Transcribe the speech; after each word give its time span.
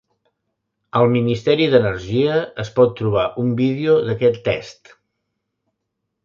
Al 0.99 1.11
Ministeri 1.15 1.67
d'energia 1.73 2.37
es 2.63 2.71
pot 2.79 2.95
trobar 3.01 3.27
un 3.45 3.53
vídeo 3.61 3.99
d'aquest 4.09 4.41
test. 4.49 4.91